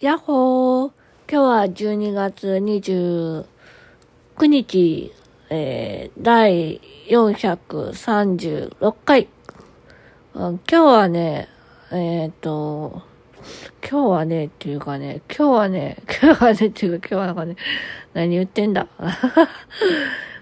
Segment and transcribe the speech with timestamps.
[0.00, 0.92] やっほー
[1.30, 3.44] 今日は12月29
[4.46, 5.12] 日、
[5.50, 6.80] えー、第
[7.10, 9.28] 436回。
[10.32, 11.50] 今日はね、
[11.92, 13.02] えっ、ー、と、
[13.86, 17.56] 今日はね、っていうかね、今日はね、 今日はね、っていうか今日はなんかね、
[18.14, 18.86] 何言ってんだ。
[18.98, 19.10] 今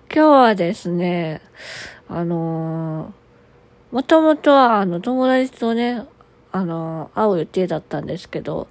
[0.09, 1.41] 日はですね、
[2.09, 6.07] あのー、もともとはあの友達とね、
[6.53, 8.69] あのー、会う予定だったんですけど、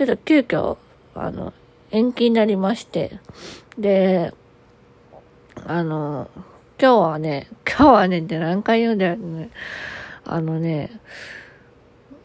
[0.00, 0.78] ちょっと急遽、
[1.14, 1.52] あの、
[1.90, 3.20] 延期になりまして、
[3.76, 4.32] で、
[5.66, 6.30] あの、
[6.80, 9.50] 今日はね、 今日はねって何回言うんだよね。
[10.24, 10.90] あのね、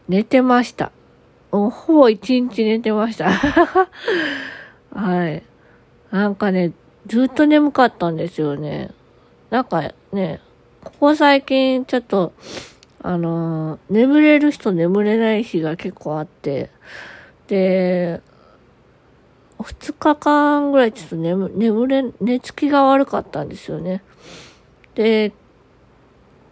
[0.08, 0.90] 寝てました。
[1.50, 3.28] ほぼ一日寝てました。
[4.94, 5.42] はい。
[6.10, 6.72] なんかね、
[7.06, 8.90] ずっと眠かったんですよね。
[9.50, 9.82] なんか
[10.14, 10.40] ね、
[10.82, 12.32] ここ最近ちょっと、
[13.02, 16.70] あの眠れる人眠れない日が結構あって、
[17.48, 18.20] で、
[19.62, 24.02] 二日間ぐらいちょっと眠、眠れ、寝つきが悪かったんですよね。
[24.94, 25.32] で、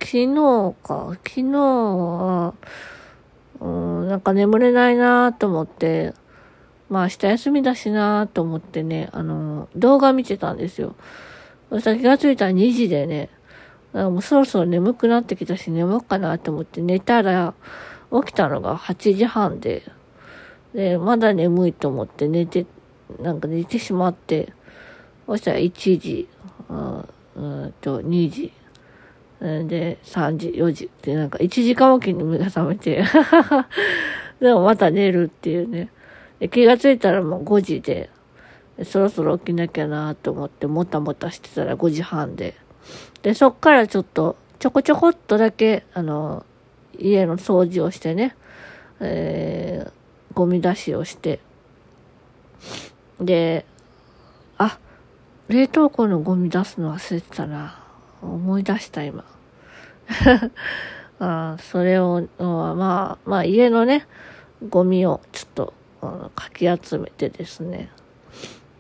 [0.01, 2.55] 昨日か、昨日は、
[3.61, 6.15] うん、なんか眠れないなと思って、
[6.89, 10.95] まあ明日休みだしなと思ってね、あの、動画見てたんですよ。
[11.71, 13.31] そしたら気がついたら2時でね、
[13.93, 17.55] もうそろそろ眠くなってきたし眠っかなと思って寝たら、
[18.13, 19.83] 起きたのが8時半で、
[20.75, 22.67] で、まだ眠いと思って寝て、
[23.21, 24.53] なんか寝てしまって、
[25.27, 26.29] そしたら1時、
[26.69, 28.53] うんと2時、
[29.41, 33.05] で、3時、4時ってなんか1時間おきに目が覚めて
[34.41, 35.91] でもまた寝るっていうね。
[36.41, 38.11] で気がついたらもう5時で、
[38.83, 42.55] そろそろ起きなきゃなと思ってもたもたしてたら5時半で。
[43.23, 46.45] で、そっからちょっと、ちょこちょこっとだけ、あの、
[46.99, 48.35] 家の掃除をしてね、
[49.01, 50.04] えー
[50.35, 51.41] ゴミ出しをして、
[53.21, 53.65] で、
[54.59, 54.79] あ、
[55.49, 57.81] 冷凍庫のゴミ出すの忘れてたな。
[58.23, 59.25] 思い出した今。
[61.21, 64.07] あそれを、まあ、まあ家のね、
[64.69, 65.75] ゴミをちょっと
[66.35, 67.91] かき集めてですね。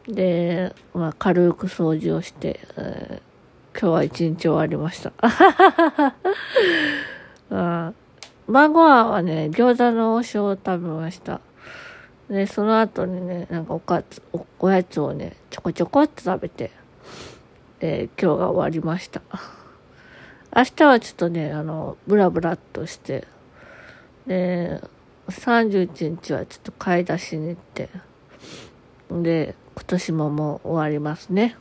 [0.08, 5.12] で、まあ軽く掃除をして、えー、今日は一日終わりました。
[7.50, 7.92] あ
[8.46, 11.40] 晩ご飯はね、餃子の王将を食べました。
[12.28, 16.70] で、その後にね、なんかおかつ、おおやつをね、ちょこちょこっと食べて、
[17.80, 19.22] で、今日が終わりました。
[20.56, 23.26] 明日はちょっとね、あの、ブラブラっとして、
[24.26, 24.80] で、
[25.28, 27.88] 31日はちょっと買い出しに行って、
[29.10, 31.56] で、今年ももう終わりますね。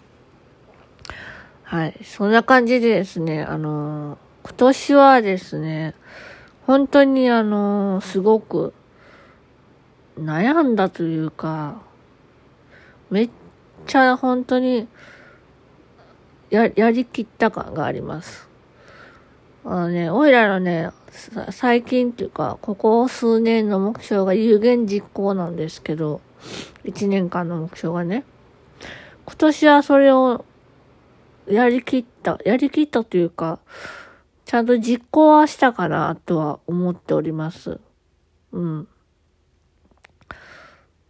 [1.63, 1.99] はい。
[2.03, 5.95] そんな感じでですね、あの、今年はですね、
[6.65, 8.73] 本当にあの、すごく
[10.19, 11.81] 悩んだというか、
[13.09, 13.29] めっ
[13.85, 14.87] ちゃ本当に
[16.49, 18.47] や、やりきった感があります。
[19.65, 20.91] あのね、おいらのね、
[21.51, 26.21] 最近っていうか、ここ数年の目標が有言実行なんですけど、
[26.85, 28.23] 1年間の目標がね。
[29.25, 30.45] 今年はそれを
[31.47, 33.59] やりきった、やりきったというか、
[34.45, 37.79] ちゃんと実行はしたかなとは思っております。
[38.51, 38.87] うん。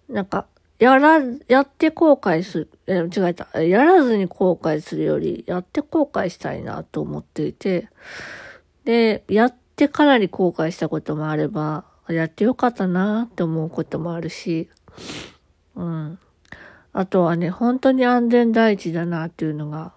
[0.10, 0.48] なんか、
[0.80, 3.62] やら、やって後悔する、え、違えた。
[3.62, 7.90] やらずに後悔するより、やって後悔したいなと思っていて、
[8.84, 14.70] で、やってかなり後悔したこともあれば、やってよかったなって思うこともあるし、
[15.76, 16.20] うん。
[16.92, 19.94] あとはね、本当に安全第一だなっていうのが、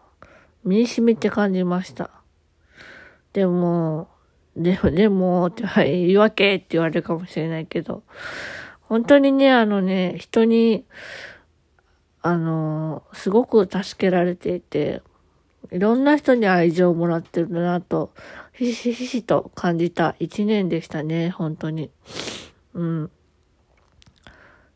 [0.64, 2.10] 身に染みて感じました。
[3.36, 4.08] でも、
[4.56, 8.02] でも、でも、って言い訳って言われるかもしれないけど、
[8.80, 10.86] 本当にね、あのね、人に、
[12.22, 15.02] あの、すごく助けられていて、
[15.70, 18.10] いろんな人に愛情をもらってるなと、
[18.54, 21.90] ひしひしと感じた一年でしたね、本当に。
[22.72, 23.10] うん。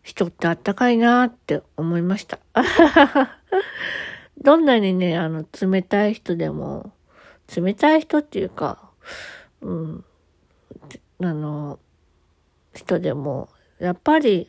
[0.03, 2.39] 人ってあったかいなって思いました。
[4.37, 6.93] どんなにね、あの、冷たい人でも、
[7.55, 8.91] 冷たい人っていうか、
[9.61, 10.05] うん、
[11.23, 11.79] あの、
[12.75, 13.49] 人でも、
[13.79, 14.49] やっぱり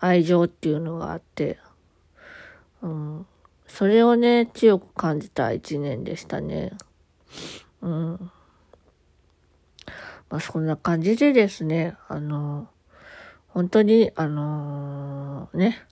[0.00, 1.58] 愛情っていうのがあって、
[2.82, 3.26] うん、
[3.66, 6.72] それをね、強く感じた一年でしたね。
[7.80, 8.30] うん。
[10.30, 12.68] まあそんな感じでですね、あの、
[13.48, 15.86] 本当に、あのー、ね、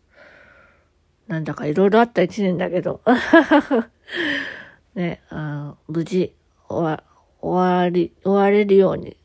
[1.29, 3.01] なんだかいろいろあった一年だけど、
[4.95, 6.35] ね、あ無事
[6.69, 7.03] 終わ、
[7.41, 9.17] 終わり、終われるように、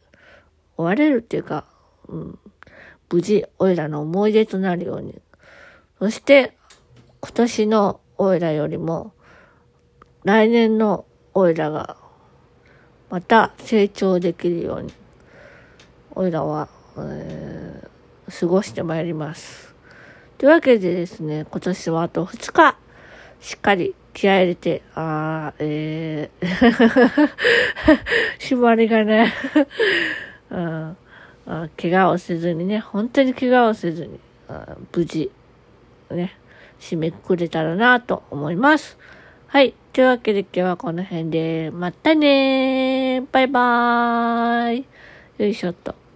[0.76, 1.66] 終われるっていうか、
[2.08, 2.40] うん、
[3.10, 5.22] 無事、おいらの思い出となるように。
[6.00, 6.58] そして、
[7.22, 9.14] 今年のおいらよりも、
[10.24, 11.98] 来年のおいらが、
[13.10, 14.94] また成長できるように、
[16.12, 19.74] おいらは、えー、過ごしてまいります。
[20.38, 22.78] というわけでですね、今年はあと2日、
[23.40, 27.30] しっかり気合入れて、あー、えー、
[28.42, 29.32] 締まりがね、
[30.50, 30.98] う ん
[31.46, 34.20] あ、怪我をせずにね、本当に怪我をせずに、
[34.50, 35.30] あ無事、
[36.10, 36.36] ね、
[36.80, 38.98] 締めくくれたらなと思います。
[39.46, 39.76] はい。
[39.94, 44.86] というわけで今日はこの辺で、またねーバイバーイ
[45.38, 46.07] よいしょっと。